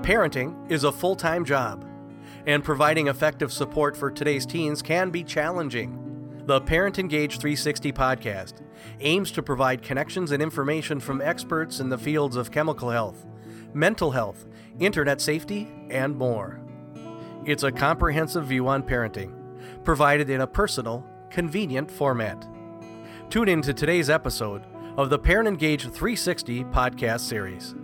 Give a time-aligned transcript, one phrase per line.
[0.00, 1.84] Parenting is a full time job,
[2.46, 6.42] and providing effective support for today's teens can be challenging.
[6.46, 8.62] The Parent Engage 360 podcast
[9.00, 13.26] aims to provide connections and information from experts in the fields of chemical health,
[13.74, 14.46] mental health,
[14.80, 16.58] internet safety, and more.
[17.44, 19.34] It's a comprehensive view on parenting,
[19.84, 22.44] provided in a personal, convenient format.
[23.30, 24.64] Tune in to today's episode
[24.96, 27.74] of the Parent Engage 360 podcast series.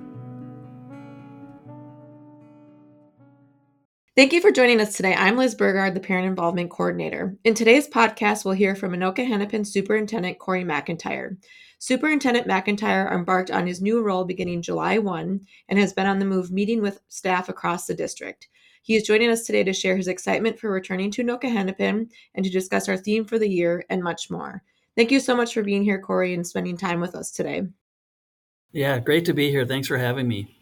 [4.19, 5.15] Thank you for joining us today.
[5.15, 7.37] I'm Liz Burgard, the Parent Involvement Coordinator.
[7.45, 11.37] In today's podcast, we'll hear from Anoka Hennepin Superintendent Cory McIntyre.
[11.79, 16.25] Superintendent McIntyre embarked on his new role beginning July 1 and has been on the
[16.25, 18.49] move meeting with staff across the district.
[18.83, 22.45] He is joining us today to share his excitement for returning to Anoka Hennepin and
[22.45, 24.65] to discuss our theme for the year and much more.
[24.97, 27.69] Thank you so much for being here, Cory, and spending time with us today.
[28.73, 29.65] Yeah, great to be here.
[29.65, 30.58] Thanks for having me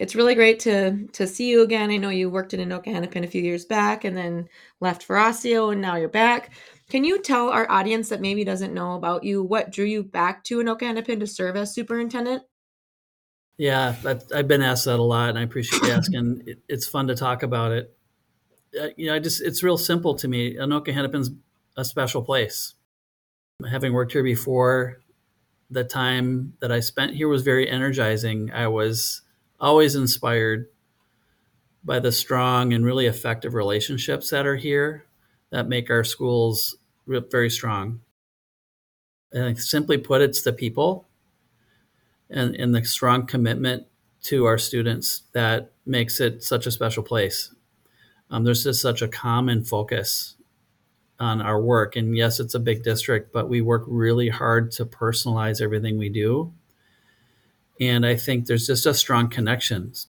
[0.00, 1.90] it's really great to to see you again.
[1.90, 4.48] I know you worked in Anoka Hennepin a few years back and then
[4.80, 6.54] left for Osseo and now you're back.
[6.88, 10.42] Can you tell our audience that maybe doesn't know about you what drew you back
[10.44, 12.42] to Anoka Hennepin to serve as superintendent?
[13.58, 13.94] Yeah,
[14.34, 16.54] I've been asked that a lot, and I appreciate you asking.
[16.68, 17.94] it's fun to talk about it.
[18.80, 20.56] Uh, you know, I just it's real simple to me.
[20.56, 21.30] Anoka Hennepin's
[21.76, 22.72] a special place.
[23.70, 25.02] Having worked here before,
[25.68, 28.50] the time that I spent here was very energizing.
[28.50, 29.20] I was
[29.60, 30.68] always inspired
[31.84, 35.04] by the strong and really effective relationships that are here
[35.50, 38.00] that make our schools very strong.
[39.32, 41.06] And simply put, it's the people
[42.28, 43.86] and, and the strong commitment
[44.22, 47.54] to our students that makes it such a special place.
[48.30, 50.36] Um, there's just such a common focus
[51.18, 51.96] on our work.
[51.96, 56.08] And yes, it's a big district, but we work really hard to personalize everything we
[56.08, 56.52] do
[57.80, 60.08] and I think there's just a strong connections.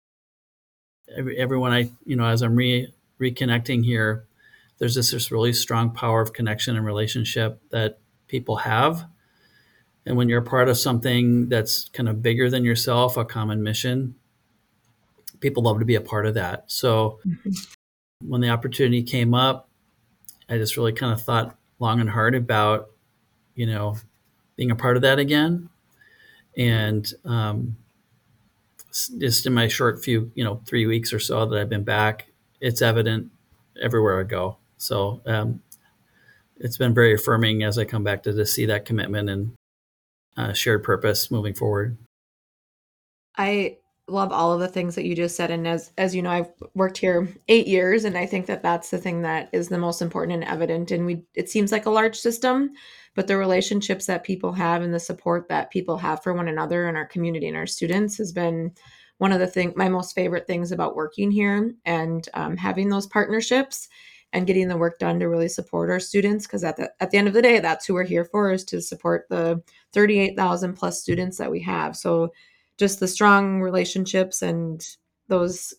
[1.14, 4.24] Every, everyone I, you know, as I'm re, reconnecting here,
[4.78, 9.06] there's just this really strong power of connection and relationship that people have.
[10.06, 13.62] And when you're a part of something that's kind of bigger than yourself, a common
[13.62, 14.14] mission,
[15.40, 16.64] people love to be a part of that.
[16.68, 17.50] So mm-hmm.
[18.22, 19.68] when the opportunity came up,
[20.48, 22.90] I just really kind of thought long and hard about,
[23.54, 23.96] you know,
[24.56, 25.68] being a part of that again
[26.58, 27.76] and um,
[28.90, 32.26] just in my short few, you know, three weeks or so that I've been back,
[32.60, 33.30] it's evident
[33.80, 34.58] everywhere I go.
[34.76, 35.62] So um,
[36.56, 39.54] it's been very affirming as I come back to, to see that commitment and
[40.36, 41.96] uh, shared purpose moving forward.
[43.36, 46.30] I love all of the things that you just said and as as you know
[46.30, 49.76] I've worked here 8 years and I think that that's the thing that is the
[49.76, 52.70] most important and evident and we it seems like a large system
[53.18, 56.88] but the relationships that people have and the support that people have for one another
[56.88, 58.72] in our community and our students has been
[59.16, 63.08] one of the thing my most favorite things about working here and um, having those
[63.08, 63.88] partnerships
[64.32, 67.18] and getting the work done to really support our students because at the at the
[67.18, 69.60] end of the day that's who we're here for is to support the
[69.94, 71.96] 38,000 plus students that we have.
[71.96, 72.32] So
[72.76, 74.80] just the strong relationships and
[75.26, 75.74] those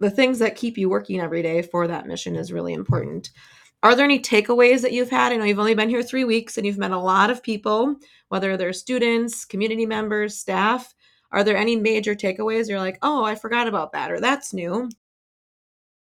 [0.00, 3.28] the things that keep you working every day for that mission is really important
[3.82, 5.32] are there any takeaways that you've had?
[5.32, 7.96] I know you've only been here three weeks and you've met a lot of people,
[8.28, 10.94] whether they're students, community members, staff.
[11.30, 12.68] Are there any major takeaways?
[12.68, 14.88] You're like, oh, I forgot about that, or that's new.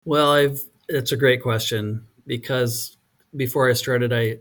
[0.06, 0.60] Well, I've
[0.90, 2.98] it's a great question because
[3.36, 4.40] before I started, I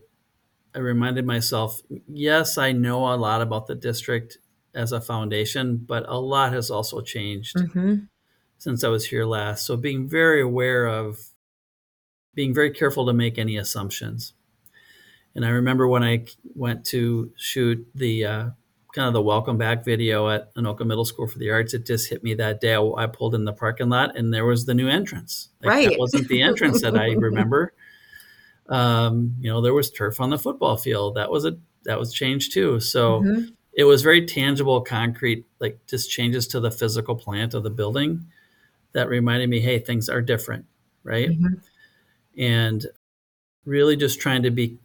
[0.74, 4.38] I reminded myself, yes, I know a lot about the district
[4.74, 7.96] as a foundation, but a lot has also changed mm-hmm.
[8.56, 9.66] since I was here last.
[9.66, 11.18] So being very aware of
[12.34, 14.34] being very careful to make any assumptions.
[15.34, 18.50] And I remember when I went to shoot the uh,
[18.92, 22.10] kind of the welcome back video at Anoka Middle School for the Arts, it just
[22.10, 22.74] hit me that day.
[22.74, 25.48] I, I pulled in the parking lot and there was the new entrance.
[25.60, 25.88] Like, right.
[25.88, 27.72] That wasn't the entrance that I remember.
[28.68, 31.16] Um, you know, there was turf on the football field.
[31.16, 32.78] That was a that was changed too.
[32.78, 33.44] So mm-hmm.
[33.72, 38.26] it was very tangible, concrete, like just changes to the physical plant of the building
[38.92, 40.66] that reminded me, hey, things are different,
[41.02, 41.30] right?
[41.30, 41.54] Mm-hmm
[42.36, 42.86] and
[43.64, 44.78] really just trying to be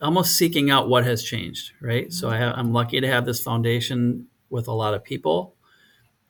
[0.00, 2.06] almost seeking out what has changed, right?
[2.06, 2.12] Mm-hmm.
[2.12, 5.54] So I have, I'm lucky to have this foundation with a lot of people,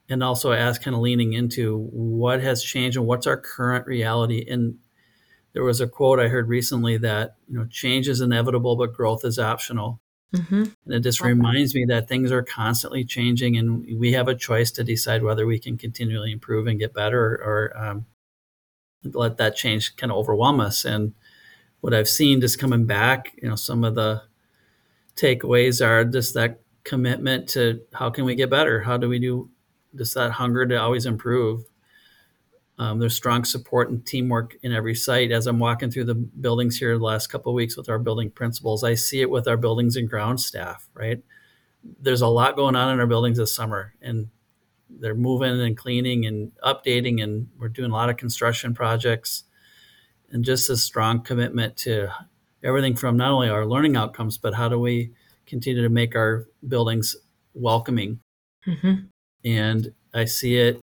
[0.09, 4.45] and also as kind of leaning into what has changed and what's our current reality.
[4.49, 4.77] And
[5.55, 9.25] there was a quote I heard recently that you know change is inevitable, but growth
[9.25, 10.01] is optional.
[10.35, 10.65] Mm-hmm.
[10.87, 11.29] And it just okay.
[11.29, 15.47] reminds me that things are constantly changing, and we have a choice to decide whether
[15.47, 18.07] we can continually improve and get better, or, or um,
[19.05, 20.85] let that change kind of overwhelm us.
[20.85, 21.15] And
[21.81, 24.23] what I've seen just coming back, you know, some of the
[25.17, 28.81] takeaways are just that commitment to how can we get better?
[28.83, 29.51] How do we do
[29.97, 31.65] just that hunger to always improve.
[32.79, 35.31] Um, there's strong support and teamwork in every site.
[35.31, 38.31] As I'm walking through the buildings here the last couple of weeks with our building
[38.31, 40.89] principals, I see it with our buildings and ground staff.
[40.95, 41.23] Right,
[42.01, 44.29] there's a lot going on in our buildings this summer, and
[45.01, 49.45] they're moving and cleaning and updating, and we're doing a lot of construction projects,
[50.31, 52.09] and just a strong commitment to
[52.63, 55.13] everything from not only our learning outcomes, but how do we
[55.47, 57.17] continue to make our buildings
[57.55, 58.21] welcoming.
[58.67, 59.07] Mm-hmm.
[59.45, 60.81] And I see it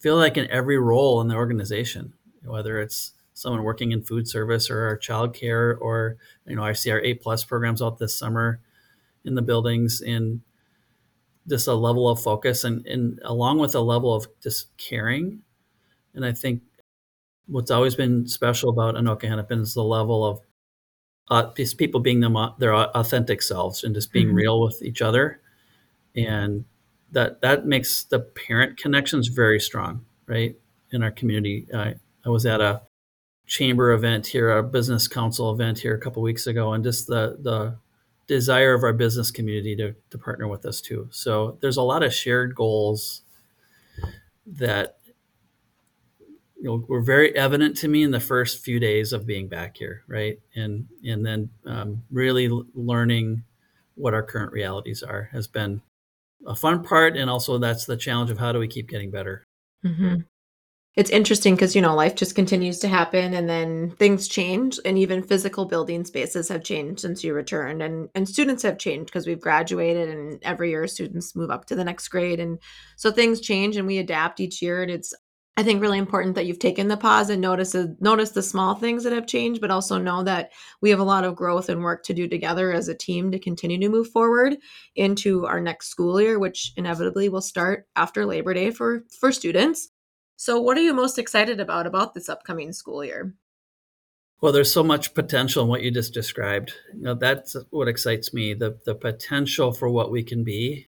[0.00, 2.12] feel like in every role in the organization,
[2.44, 6.16] whether it's someone working in food service or our childcare, or
[6.46, 8.60] you know, I see our A plus programs out this summer
[9.24, 10.40] in the buildings, and
[11.48, 15.40] just a level of focus, and, and along with a level of just caring.
[16.14, 16.62] And I think
[17.46, 20.40] what's always been special about Anoka Hennepin is the level of
[21.28, 24.36] uh, just people being them their authentic selves and just being mm-hmm.
[24.36, 25.40] real with each other,
[26.14, 26.64] and
[27.12, 30.56] that that makes the parent connections very strong, right?
[30.92, 31.94] In our community, I
[32.24, 32.82] I was at a
[33.46, 37.38] chamber event here, a business council event here a couple weeks ago, and just the
[37.40, 37.76] the
[38.26, 41.08] desire of our business community to, to partner with us too.
[41.10, 43.22] So there's a lot of shared goals
[44.46, 44.98] that
[46.56, 49.76] you know were very evident to me in the first few days of being back
[49.76, 50.38] here, right?
[50.54, 53.44] And and then um, really learning
[53.94, 55.82] what our current realities are has been
[56.46, 59.44] a fun part, and also that's the challenge of how do we keep getting better.
[59.84, 60.20] Mm-hmm
[60.96, 64.98] it's interesting because you know life just continues to happen and then things change and
[64.98, 69.26] even physical building spaces have changed since you returned and and students have changed because
[69.26, 72.58] we've graduated and every year students move up to the next grade and
[72.96, 75.14] so things change and we adapt each year and it's
[75.58, 79.04] I think really important that you've taken the pause and notice notice the small things
[79.04, 80.52] that have changed, but also know that
[80.82, 83.38] we have a lot of growth and work to do together as a team to
[83.38, 84.58] continue to move forward
[84.96, 89.88] into our next school year, which inevitably will start after Labor Day for for students.
[90.36, 93.34] So, what are you most excited about about this upcoming school year?
[94.42, 96.74] Well, there's so much potential in what you just described.
[96.94, 100.88] You know, that's what excites me the the potential for what we can be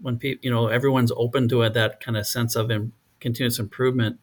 [0.00, 2.70] when people, you know, everyone's open to it, that kind of sense of
[3.18, 4.20] continuous improvement.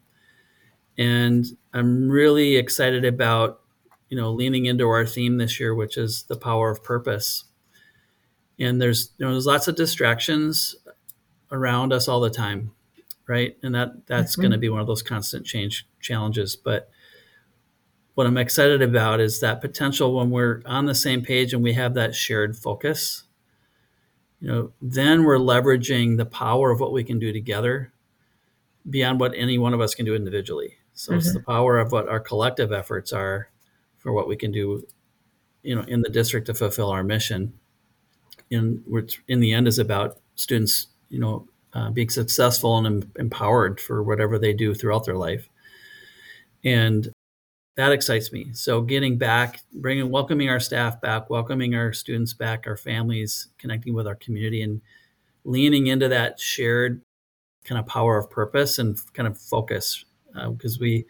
[0.96, 1.44] And
[1.74, 3.60] I'm really excited about,
[4.08, 7.44] you know, leaning into our theme this year, which is the power of purpose.
[8.58, 10.76] And there's, you know, there's lots of distractions
[11.52, 12.72] around us all the time
[13.28, 13.56] right?
[13.62, 14.42] And that that's mm-hmm.
[14.42, 16.56] going to be one of those constant change challenges.
[16.56, 16.90] But
[18.14, 21.74] what I'm excited about is that potential when we're on the same page and we
[21.74, 23.24] have that shared focus.
[24.40, 27.92] You know, then we're leveraging the power of what we can do together
[28.88, 30.74] beyond what any one of us can do individually.
[30.94, 31.18] So mm-hmm.
[31.18, 33.50] it's the power of what our collective efforts are
[33.98, 34.86] for what we can do,
[35.62, 37.54] you know, in the district to fulfill our mission.
[38.48, 43.12] In which, in the end, is about students, you know, uh, being successful and em-
[43.18, 45.46] empowered for whatever they do throughout their life.
[46.64, 47.06] And
[47.76, 48.48] that excites me.
[48.54, 53.92] So getting back, bringing, welcoming our staff back, welcoming our students back, our families, connecting
[53.92, 54.80] with our community, and
[55.44, 57.02] leaning into that shared
[57.64, 60.06] kind of power of purpose and kind of focus.
[60.32, 61.04] Because uh, we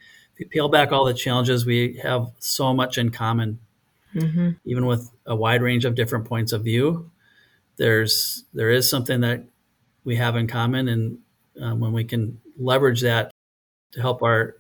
[0.51, 3.61] peel back all the challenges, we have so much in common.
[4.17, 4.51] Mm-hmm.
[4.65, 7.09] Even with a wide range of different points of view,
[7.77, 9.45] there's there is something that
[10.07, 11.19] we have in common, and
[11.61, 13.31] um, when we can leverage that
[13.93, 14.57] to help our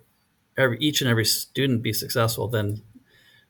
[0.59, 2.83] every each and every student be successful, then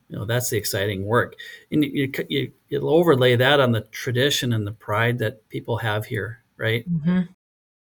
[0.07, 1.35] you know that's the exciting work.
[1.71, 6.05] And you, you, you overlay that on the tradition and the pride that people have
[6.05, 6.89] here, right?
[6.89, 7.21] Mm-hmm.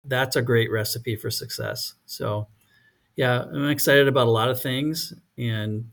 [0.06, 1.96] That's a great recipe for success.
[2.06, 2.48] So,
[3.16, 5.90] yeah, I'm excited about a lot of things, and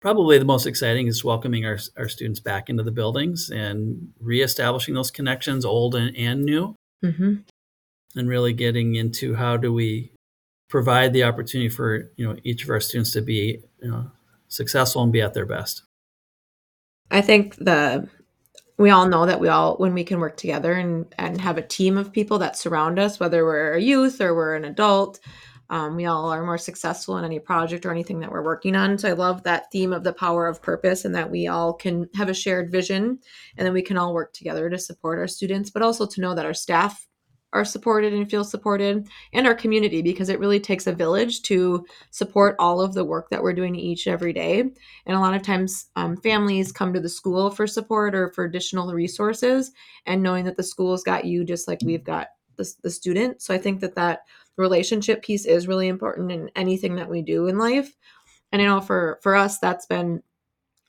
[0.00, 4.94] probably the most exciting is welcoming our, our students back into the buildings and reestablishing
[4.94, 7.34] those connections, old and, and new mm-hmm.
[8.16, 10.12] and really getting into how do we
[10.68, 14.10] provide the opportunity for you know each of our students to be you know,
[14.48, 15.82] successful and be at their best.
[17.10, 18.08] I think the
[18.78, 21.62] we all know that we all when we can work together and and have a
[21.62, 25.20] team of people that surround us, whether we're a youth or we're an adult,
[25.72, 28.98] um, we all are more successful in any project or anything that we're working on.
[28.98, 32.10] So I love that theme of the power of purpose and that we all can
[32.14, 33.18] have a shared vision
[33.56, 36.34] and then we can all work together to support our students, but also to know
[36.34, 37.08] that our staff
[37.54, 41.86] are supported and feel supported and our community because it really takes a village to
[42.10, 45.42] support all of the work that we're doing each every day and a lot of
[45.42, 49.72] times um, families come to the school for support or for additional resources
[50.06, 53.52] and knowing that the school's got you just like we've got the, the student so
[53.52, 54.20] i think that that
[54.56, 57.94] relationship piece is really important in anything that we do in life.
[58.52, 60.22] And you know for for us that's been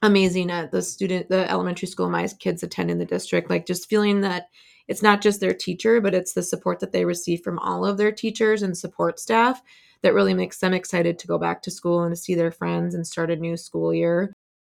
[0.01, 3.89] amazing at the student the elementary school my kids attend in the district like just
[3.89, 4.48] feeling that
[4.88, 7.98] it's not just their teacher, but it's the support that they receive from all of
[7.98, 9.62] their teachers and support staff
[10.01, 12.93] that really makes them excited to go back to school and to see their friends
[12.93, 14.34] and start a new school year.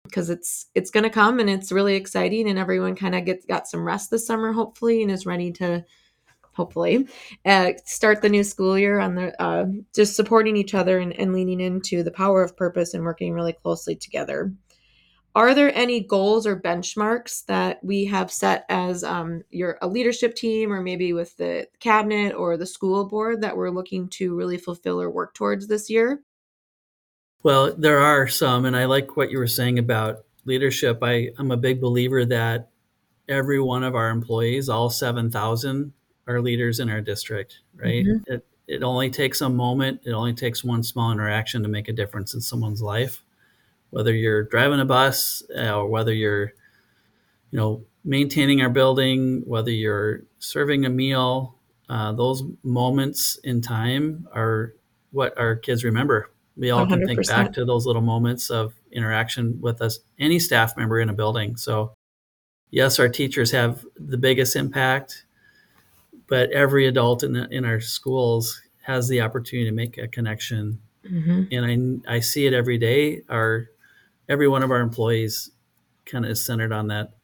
[0.04, 3.46] Because it's it's going to come and it's really exciting and everyone kind of gets
[3.46, 5.82] got some rest this summer hopefully and is ready to
[6.54, 7.06] hopefully
[7.44, 11.32] uh, start the new school year on the uh, just supporting each other and, and
[11.32, 14.52] leaning into the power of purpose and working really closely together.
[15.36, 20.36] Are there any goals or benchmarks that we have set as um, your a leadership
[20.36, 24.58] team or maybe with the cabinet or the school board that we're looking to really
[24.58, 26.22] fulfill or work towards this year?
[27.42, 31.00] Well there are some and i like what you were saying about leadership.
[31.02, 32.70] I, i'm a big believer that
[33.28, 35.92] every one of our employees all 7000
[36.26, 38.32] are leaders in our district right mm-hmm.
[38.32, 41.92] it, it only takes a moment it only takes one small interaction to make a
[41.92, 43.24] difference in someone's life
[43.94, 46.52] whether you're driving a bus uh, or whether you're,
[47.52, 51.54] you know, maintaining our building, whether you're serving a meal,
[51.88, 54.74] uh, those moments in time are
[55.12, 56.28] what our kids remember.
[56.56, 56.88] We all 100%.
[56.88, 61.08] can think back to those little moments of interaction with us, any staff member in
[61.08, 61.56] a building.
[61.56, 61.94] So,
[62.70, 65.24] yes, our teachers have the biggest impact,
[66.28, 70.80] but every adult in, the, in our schools has the opportunity to make a connection.
[71.10, 71.44] Mm-hmm.
[71.52, 73.22] And I, I see it every day.
[73.28, 73.66] Our
[74.28, 75.50] every one of our employees
[76.06, 77.14] kind of is centered on that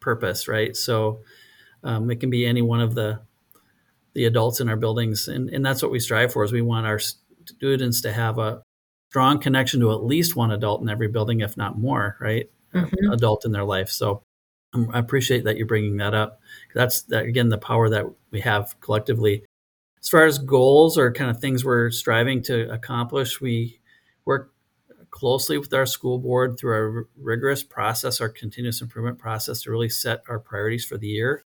[0.00, 0.76] purpose, right?
[0.76, 1.20] So
[1.82, 3.20] um, it can be any one of the
[4.14, 6.44] the adults in our buildings, and, and that's what we strive for.
[6.44, 8.62] Is we want our students to have a
[9.10, 12.48] strong connection to at least one adult in every building, if not more, right?
[12.72, 13.12] Mm-hmm.
[13.12, 13.88] adult in their life.
[13.88, 14.24] So
[14.74, 16.40] Um, I appreciate that you're bringing that up.
[16.74, 19.44] That's that, again the power that we have collectively.
[20.00, 23.80] As far as goals or kind of things we're striving to accomplish, we
[24.24, 24.52] work
[25.10, 29.88] closely with our school board through our rigorous process, our continuous improvement process to really
[29.88, 31.44] set our priorities for the year.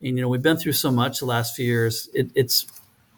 [0.00, 2.08] And you know, we've been through so much the last few years.
[2.14, 2.66] It, it's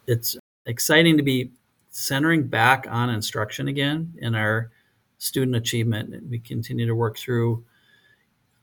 [0.07, 1.51] it's exciting to be
[1.91, 4.71] centering back on instruction again and our
[5.19, 6.29] student achievement.
[6.29, 7.65] We continue to work through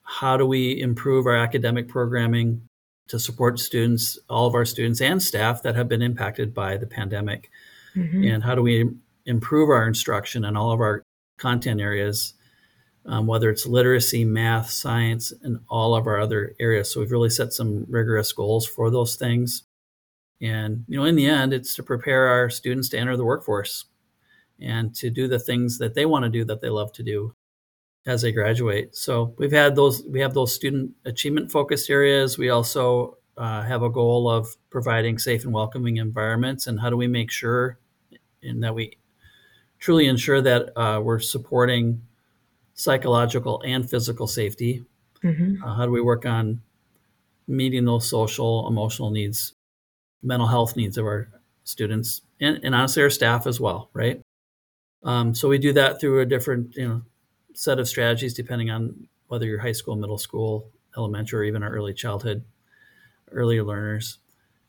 [0.04, 2.62] how do we improve our academic programming
[3.08, 6.88] to support students, all of our students and staff that have been impacted by the
[6.88, 7.50] pandemic,
[7.96, 8.24] mm-hmm.
[8.24, 8.90] and how do we
[9.26, 11.04] improve our instruction in all of our
[11.38, 12.34] content areas,
[13.06, 16.92] um, whether it's literacy, math, science, and all of our other areas.
[16.92, 19.64] So we've really set some rigorous goals for those things.
[20.42, 23.86] And, you know, in the end, it's to prepare our students to enter the workforce
[24.60, 27.34] and to do the things that they want to do that they love to do
[28.06, 28.96] as they graduate.
[28.96, 32.38] So we've had those, we have those student achievement focused areas.
[32.38, 36.68] We also uh, have a goal of providing safe and welcoming environments.
[36.68, 37.78] And how do we make sure
[38.44, 38.98] and that we
[39.80, 42.02] truly ensure that uh, we're supporting
[42.74, 44.84] psychological and physical safety.
[45.24, 45.64] Mm-hmm.
[45.64, 46.62] Uh, how do we work on
[47.48, 49.54] meeting those social, emotional needs,
[50.22, 51.30] mental health needs of our
[51.64, 54.22] students, and, and honestly our staff as well, right?
[55.04, 57.02] Um, so we do that through a different, you know,
[57.54, 61.72] set of strategies depending on whether you're high school, middle school, elementary, or even our
[61.72, 62.44] early childhood,
[63.32, 64.20] earlier learners.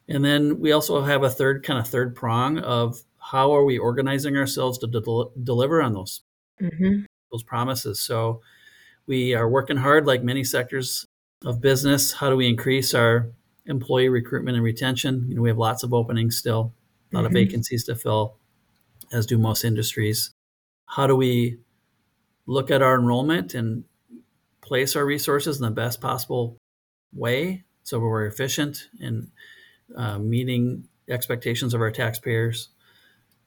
[0.08, 3.78] And then we also have a third kind of third prong of how are we
[3.78, 6.22] organizing ourselves to de- deliver on those
[6.60, 7.04] mm-hmm.
[7.32, 8.00] those promises?
[8.00, 8.42] So
[9.06, 11.06] we are working hard, like many sectors
[11.44, 12.12] of business.
[12.12, 13.30] How do we increase our
[13.66, 15.26] employee recruitment and retention?
[15.28, 16.72] You know, we have lots of openings still,
[17.12, 17.26] a lot mm-hmm.
[17.26, 18.36] of vacancies to fill,
[19.12, 20.32] as do most industries.
[20.86, 21.58] How do we
[22.46, 23.84] look at our enrollment and
[24.60, 26.56] place our resources in the best possible
[27.12, 29.30] way so we're efficient in
[29.96, 32.70] uh, meeting expectations of our taxpayers?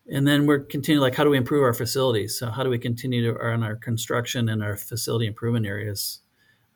[0.10, 2.38] and then we're continuing like how do we improve our facilities?
[2.38, 6.22] So how do we continue to on our construction and our facility improvement areas?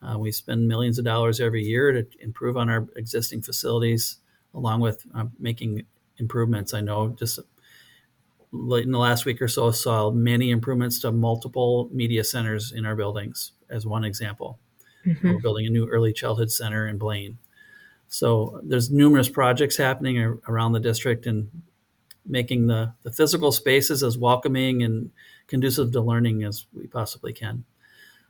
[0.02, 4.18] Uh, we spend millions of dollars every year to improve on our existing facilities
[4.54, 5.84] along with uh, making
[6.18, 6.74] improvements.
[6.74, 7.40] I know just
[8.54, 12.96] in the last week or so saw many improvements to multiple media centers in our
[12.96, 14.60] buildings as one example
[15.06, 15.32] mm-hmm.
[15.32, 17.38] we're building a new early childhood center in blaine
[18.12, 21.50] so there's numerous projects happening around the district and
[22.26, 25.12] making the, the physical spaces as welcoming and
[25.48, 27.64] conducive to learning as we possibly can.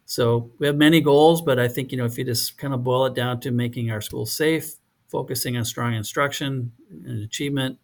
[0.06, 2.84] So we have many goals, but I think you know if you just kind of
[2.84, 4.76] boil it down to making our schools safe,
[5.08, 7.80] focusing on strong instruction and achievement,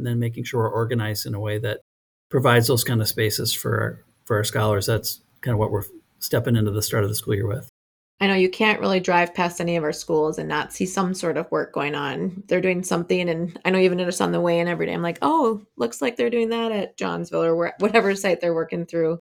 [0.00, 1.80] and then making sure we're organized in a way that
[2.30, 4.86] provides those kind of spaces for our, for our scholars.
[4.86, 5.84] That's kind of what we're
[6.18, 7.68] stepping into the start of the school year with.
[8.22, 11.14] I know you can't really drive past any of our schools and not see some
[11.14, 12.42] sort of work going on.
[12.48, 14.92] They're doing something, and I know even notice on the way in every day.
[14.92, 18.84] I'm like, oh, looks like they're doing that at Johnsville or whatever site they're working
[18.84, 19.18] through.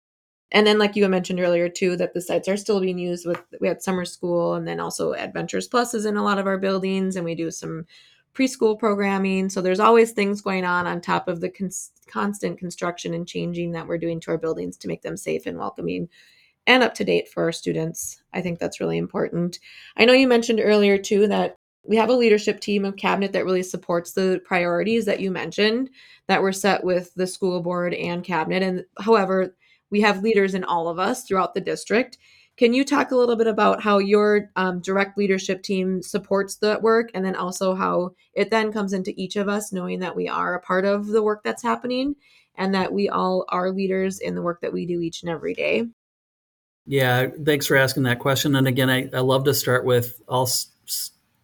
[0.52, 3.42] and then like you mentioned earlier too that the sites are still being used with
[3.60, 6.58] we had summer school and then also adventures plus is in a lot of our
[6.58, 7.84] buildings and we do some
[8.34, 9.48] preschool programming.
[9.48, 13.72] So there's always things going on on top of the cons- constant construction and changing
[13.72, 16.08] that we're doing to our buildings to make them safe and welcoming
[16.66, 18.22] and up to date for our students.
[18.32, 19.60] I think that's really important.
[19.96, 23.44] I know you mentioned earlier too that we have a leadership team of cabinet that
[23.44, 25.90] really supports the priorities that you mentioned
[26.28, 28.62] that were set with the school board and cabinet.
[28.62, 29.54] And however
[29.90, 32.18] we have leaders in all of us throughout the district
[32.56, 36.78] can you talk a little bit about how your um, direct leadership team supports the
[36.80, 40.28] work and then also how it then comes into each of us knowing that we
[40.28, 42.14] are a part of the work that's happening
[42.56, 45.54] and that we all are leaders in the work that we do each and every
[45.54, 45.86] day?
[46.86, 48.54] Yeah thanks for asking that question.
[48.54, 50.48] And again i, I love to start with all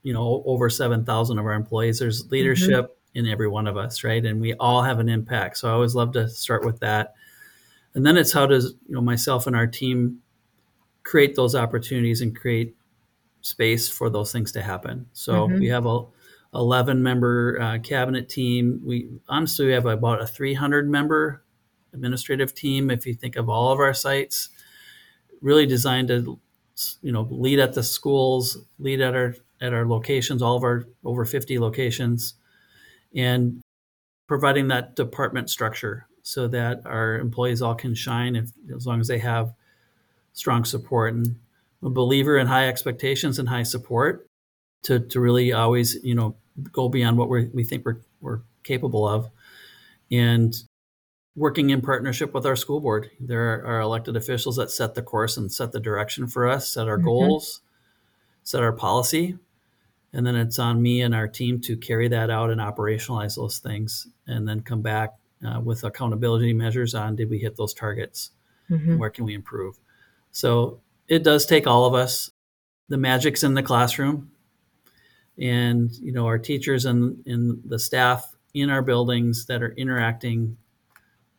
[0.02, 1.99] you know over 7000 of our employees.
[1.99, 2.33] There's mm-hmm.
[2.33, 3.19] leadership mm-hmm.
[3.19, 4.25] in every one of us right?
[4.25, 5.59] And we all have an impact.
[5.59, 7.14] So i always love to start with that.
[7.95, 10.21] And then it's how does you know myself and our team
[11.02, 12.75] create those opportunities and create
[13.40, 15.07] space for those things to happen.
[15.12, 15.59] So mm-hmm.
[15.59, 16.04] we have a
[16.54, 18.80] 11 member uh, cabinet team.
[18.85, 21.45] We honestly we have about a 300 member
[21.92, 24.50] administrative team if you think of all of our sites.
[25.40, 26.38] Really designed to
[27.02, 30.87] you know lead at the schools lead at our at our locations, all of our
[31.04, 32.35] over 50 locations,
[33.14, 33.61] and
[34.26, 39.09] providing that department structure so that our employees all can shine if, as long as
[39.09, 39.52] they have
[40.33, 41.15] strong support.
[41.15, 41.37] And
[41.83, 44.27] I'm a believer in high expectations and high support
[44.85, 46.37] to, to really always, you know,
[46.73, 49.31] go beyond what we we think we're, we're capable of.
[50.11, 50.55] And
[51.37, 53.09] working in partnership with our school board.
[53.21, 56.89] There are, elected officials that set the course and set the direction for us, set
[56.89, 57.07] our mm-hmm.
[57.07, 57.61] goals,
[58.43, 59.39] set our policy
[60.13, 63.59] and then it's on me and our team to carry that out and operationalize those
[63.59, 65.15] things and then come back
[65.47, 68.31] uh, with accountability measures on did we hit those targets
[68.71, 68.99] mm-hmm.
[68.99, 69.79] where can we improve
[70.31, 72.31] so it does take all of us
[72.89, 74.31] the magic's in the classroom
[75.39, 80.57] and you know our teachers and, and the staff in our buildings that are interacting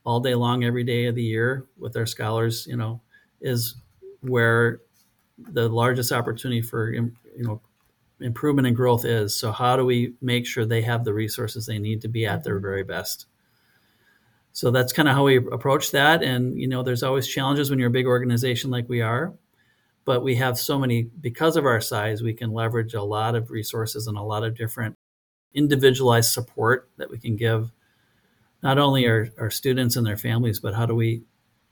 [0.04, 3.02] all day long every day of the year with our scholars you know
[3.42, 3.76] is
[4.22, 4.80] where
[5.38, 7.62] the largest opportunity for you know
[8.22, 9.36] improvement and growth is.
[9.36, 12.44] So how do we make sure they have the resources they need to be at
[12.44, 12.62] their mm-hmm.
[12.62, 13.26] very best?
[14.54, 16.24] So that's kind of how we approach that.
[16.24, 19.34] And you know, there's always challenges when you're a big organization like we are,
[20.06, 23.52] but we have so many because of our size, we can leverage a lot of
[23.52, 24.96] resources and a lot of different
[25.54, 27.72] individualized support that we can give
[28.64, 31.24] not only our, our students and their families, but how do we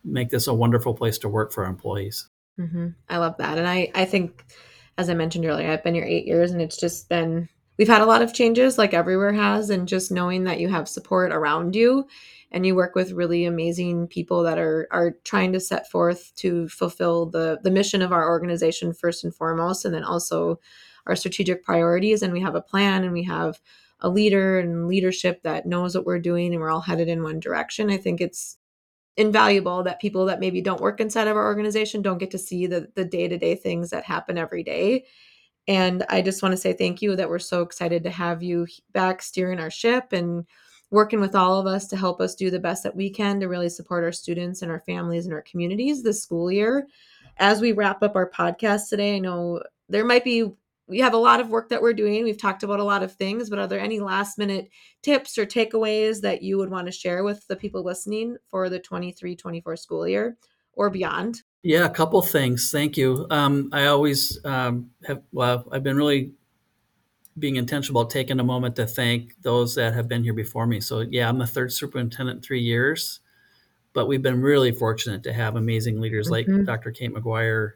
[0.03, 2.29] make this a wonderful place to work for our employees?
[2.59, 2.89] Mm-hmm.
[3.07, 3.57] I love that.
[3.57, 4.43] And I, I think
[4.97, 7.47] as I mentioned earlier, I've been here eight years and it's just been,
[7.79, 9.71] we've had a lot of changes like everywhere has.
[9.71, 12.05] And just knowing that you have support around you
[12.51, 16.67] and you work with really amazing people that are, are trying to set forth to
[16.67, 20.59] fulfill the, the mission of our organization first and foremost, and then also
[21.07, 22.21] our strategic priorities.
[22.21, 23.61] And we have a plan and we have
[24.01, 27.39] a leader and leadership that knows what we're doing and we're all headed in one
[27.39, 27.89] direction.
[27.89, 28.57] I think it's
[29.15, 32.67] invaluable that people that maybe don't work inside of our organization don't get to see
[32.67, 35.03] the the day-to-day things that happen every day
[35.69, 38.67] and i just want to say thank you that we're so excited to have you
[38.91, 40.45] back steering our ship and
[40.91, 43.47] working with all of us to help us do the best that we can to
[43.47, 46.87] really support our students and our families and our communities this school year
[47.37, 50.51] as we wrap up our podcast today i know there might be
[50.89, 52.23] we have a lot of work that we're doing.
[52.23, 54.69] We've talked about a lot of things, but are there any last minute
[55.03, 58.79] tips or takeaways that you would want to share with the people listening for the
[58.79, 60.35] 23 24 school year
[60.73, 61.43] or beyond?
[61.63, 62.71] Yeah, a couple things.
[62.71, 63.27] Thank you.
[63.29, 66.31] Um, I always um, have, well, I've been really
[67.37, 70.79] being intentional about taking a moment to thank those that have been here before me.
[70.79, 73.19] So, yeah, I'm the third superintendent in three years,
[73.93, 76.57] but we've been really fortunate to have amazing leaders mm-hmm.
[76.57, 76.91] like Dr.
[76.91, 77.73] Kate McGuire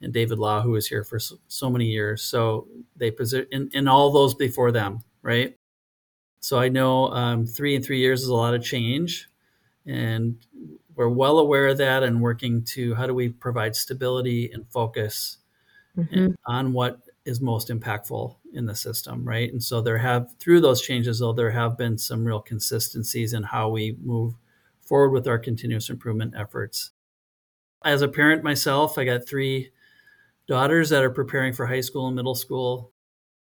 [0.00, 2.22] and David Law, who was here for so, so many years.
[2.22, 5.56] So they position in, in all those before them, right?
[6.40, 9.28] So I know um, three and three years is a lot of change,
[9.86, 10.36] and
[10.96, 15.38] we're well aware of that and working to how do we provide stability and focus
[15.96, 16.28] mm-hmm.
[16.46, 19.50] on what is most impactful in the system, right?
[19.50, 23.42] And so there have through those changes, though, there have been some real consistencies in
[23.42, 24.34] how we move
[24.82, 26.90] forward with our continuous improvement efforts.
[27.84, 29.70] As a parent myself, I got three
[30.46, 32.92] daughters that are preparing for high school and middle school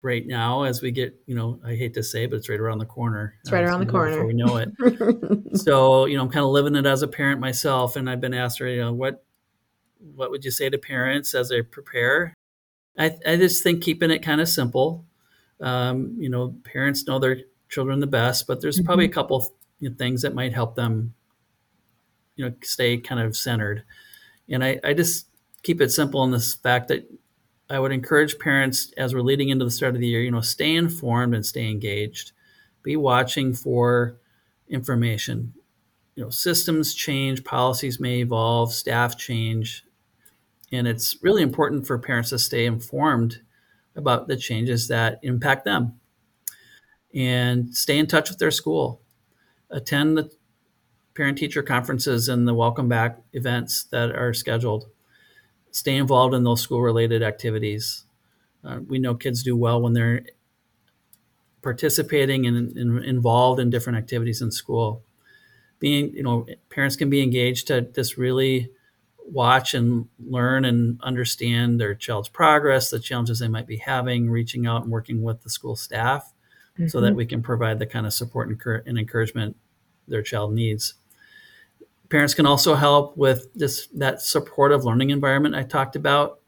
[0.03, 2.79] right now as we get you know i hate to say but it's right around
[2.79, 3.35] the corner.
[3.43, 5.59] It's right uh, around the corner before we know it.
[5.59, 8.35] So you know i'm kind of living it as a parent myself and i've been
[8.35, 9.25] asked you know what
[10.15, 12.35] what would you say to parents as they prepare?
[12.99, 15.05] I, I just think keeping it kind of simple.
[15.61, 17.37] Um, you know parents know their
[17.69, 18.87] children the best but there's mm-hmm.
[18.87, 21.13] probably a couple you know, things that might help them
[22.41, 23.85] you know stay kind of centered.
[24.49, 25.27] And I, I just
[25.63, 27.07] keep it simple in this fact that
[27.71, 30.41] I would encourage parents as we're leading into the start of the year, you know,
[30.41, 32.33] stay informed and stay engaged.
[32.83, 34.19] Be watching for
[34.69, 35.55] information.
[36.17, 39.85] You know, systems change, policies may evolve, staff change,
[40.73, 43.41] and it's really important for parents to stay informed
[43.95, 46.01] about the changes that impact them
[47.15, 49.01] and stay in touch with their school.
[49.71, 50.31] Attend the
[51.15, 54.87] parent teacher conferences and the welcome back events that are scheduled.
[55.73, 58.05] Stay involved in those school related activities.
[58.65, 60.25] Uh, we know kids do well when they're
[61.63, 65.03] participating and, and, involved in different activities in school.
[65.79, 68.71] Being, you know, parents can be engaged to just really
[69.25, 74.67] watch and learn and understand their child's progress, the challenges they might be having, reaching
[74.67, 76.33] out and working with the school staff
[76.75, 76.89] mm-hmm.
[76.89, 77.17] so that mm-hmm.
[77.17, 79.57] we can provide the kind of support and, encouragement
[80.09, 80.95] their child needs.
[82.11, 86.41] Parents can also help with this that supportive learning environment I talked about.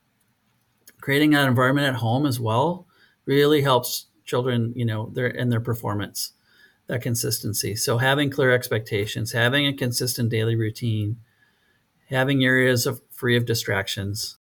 [1.00, 2.86] Creating that environment at home as well
[3.26, 6.32] really helps children, you know, their and their performance,
[6.88, 7.76] that consistency.
[7.76, 11.18] So having clear expectations, having a consistent daily routine,
[12.08, 14.38] having areas of free of distractions,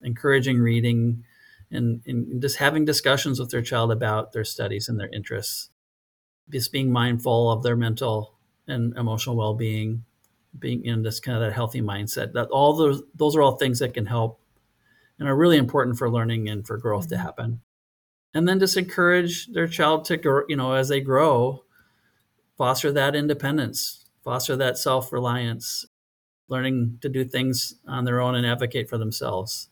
[0.00, 1.24] encouraging reading,
[1.70, 5.70] and, and just having discussions with their child about their studies and their interests.
[6.48, 10.04] Just being mindful of their mental and emotional well-being, being
[10.62, 12.32] in this kind of that healthy mindset.
[12.32, 14.40] That all those those are all things that can help
[15.18, 17.16] and are really important for learning and for growth mm-hmm.
[17.16, 17.60] to happen.
[18.34, 21.64] And then just encourage their child to grow, you know, as they grow,
[22.56, 25.84] foster that independence, foster that self-reliance,
[26.48, 29.68] learning to do things on their own and advocate for themselves.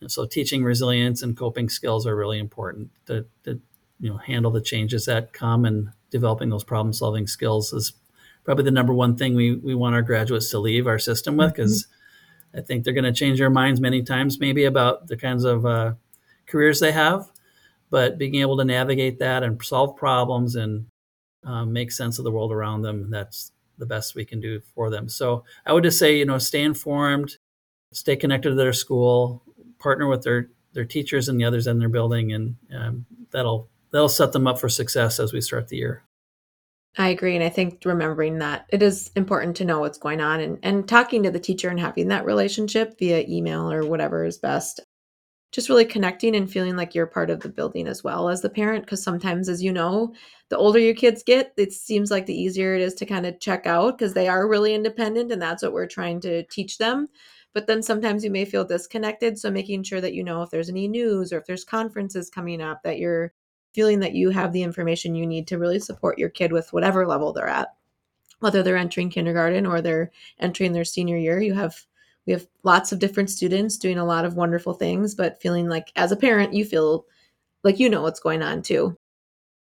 [0.00, 3.60] And so teaching resilience and coping skills are really important to, to
[4.00, 7.92] you know handle the changes that come and developing those problem solving skills is
[8.44, 11.54] probably the number one thing we, we want our graduates to leave our system with
[11.54, 12.58] because mm-hmm.
[12.58, 15.64] I think they're going to change their minds many times maybe about the kinds of
[15.64, 15.94] uh,
[16.46, 17.30] careers they have,
[17.90, 20.86] but being able to navigate that and solve problems and
[21.44, 24.90] um, make sense of the world around them that's the best we can do for
[24.90, 25.08] them.
[25.08, 27.36] So I would just say, you know, stay informed,
[27.92, 29.42] stay connected to their school,
[29.78, 34.08] partner with their their teachers and the others in their building, and um, that'll that'll
[34.08, 36.04] set them up for success as we start the year.
[36.98, 40.40] I agree, and I think remembering that it is important to know what's going on
[40.40, 44.38] and and talking to the teacher and having that relationship via email or whatever is
[44.38, 44.80] best.
[45.52, 48.50] Just really connecting and feeling like you're part of the building as well as the
[48.50, 50.14] parent because sometimes as you know
[50.50, 53.40] the older your kids get it seems like the easier it is to kind of
[53.40, 57.08] check out because they are really independent and that's what we're trying to teach them.
[57.54, 60.70] But then sometimes you may feel disconnected so making sure that you know if there's
[60.70, 63.32] any news or if there's conferences coming up that you're
[63.72, 67.06] feeling that you have the information you need to really support your kid with whatever
[67.06, 67.68] level they're at.
[68.40, 71.76] Whether they're entering kindergarten or they're entering their senior year you have
[72.26, 75.92] we have lots of different students doing a lot of wonderful things but feeling like
[75.96, 77.04] as a parent you feel
[77.64, 78.96] like you know what's going on too.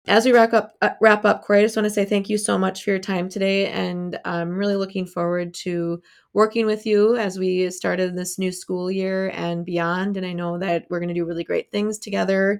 [0.08, 2.38] As we wrap up uh, wrap up cory i just want to say thank you
[2.38, 6.02] so much for your time today and i'm really looking forward to
[6.34, 10.58] working with you as we started this new school year and beyond and i know
[10.58, 12.60] that we're going to do really great things together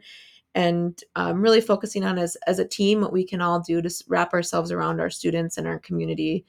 [0.60, 3.90] and um, really focusing on as as a team what we can all do to
[4.10, 6.46] wrap ourselves around our students and our community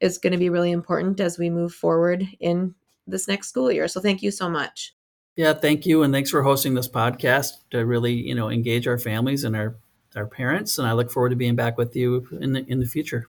[0.00, 2.74] is going to be really important as we move forward in
[3.06, 3.86] this next school year.
[3.86, 4.96] So thank you so much.
[5.36, 8.98] Yeah, thank you, and thanks for hosting this podcast to really, you know, engage our
[8.98, 9.76] families and our
[10.16, 10.76] our parents.
[10.76, 13.28] And I look forward to being back with you in the in the future.